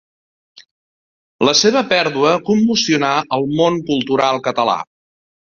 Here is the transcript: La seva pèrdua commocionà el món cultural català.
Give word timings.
La 1.47 1.53
seva 1.59 1.83
pèrdua 1.91 2.31
commocionà 2.49 3.13
el 3.39 3.47
món 3.61 3.79
cultural 3.93 4.43
català. 4.51 4.81